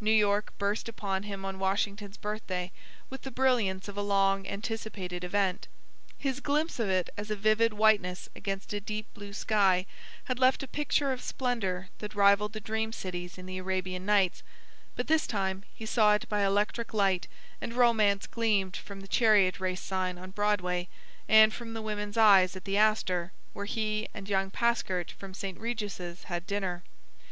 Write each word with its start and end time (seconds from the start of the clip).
New 0.00 0.10
York 0.10 0.52
burst 0.58 0.88
upon 0.88 1.22
him 1.22 1.44
on 1.44 1.60
Washington's 1.60 2.16
Birthday 2.16 2.72
with 3.08 3.22
the 3.22 3.30
brilliance 3.30 3.86
of 3.86 3.96
a 3.96 4.02
long 4.02 4.44
anticipated 4.44 5.22
event. 5.22 5.68
His 6.18 6.40
glimpse 6.40 6.80
of 6.80 6.88
it 6.88 7.08
as 7.16 7.30
a 7.30 7.36
vivid 7.36 7.72
whiteness 7.72 8.28
against 8.34 8.72
a 8.72 8.80
deep 8.80 9.06
blue 9.14 9.32
sky 9.32 9.86
had 10.24 10.40
left 10.40 10.64
a 10.64 10.66
picture 10.66 11.12
of 11.12 11.22
splendor 11.22 11.88
that 11.98 12.16
rivalled 12.16 12.52
the 12.52 12.58
dream 12.58 12.92
cities 12.92 13.38
in 13.38 13.46
the 13.46 13.58
Arabian 13.58 14.04
Nights; 14.04 14.42
but 14.96 15.06
this 15.06 15.24
time 15.24 15.62
he 15.72 15.86
saw 15.86 16.14
it 16.14 16.28
by 16.28 16.44
electric 16.44 16.92
light, 16.92 17.28
and 17.60 17.72
romance 17.72 18.26
gleamed 18.26 18.76
from 18.76 18.98
the 19.02 19.06
chariot 19.06 19.60
race 19.60 19.82
sign 19.82 20.18
on 20.18 20.32
Broadway 20.32 20.88
and 21.28 21.54
from 21.54 21.74
the 21.74 21.80
women's 21.80 22.16
eyes 22.16 22.56
at 22.56 22.64
the 22.64 22.76
Astor, 22.76 23.30
where 23.52 23.66
he 23.66 24.08
and 24.12 24.28
young 24.28 24.50
Paskert 24.50 25.12
from 25.12 25.32
St. 25.32 25.56
Regis' 25.60 26.24
had 26.24 26.44
dinner. 26.44 26.82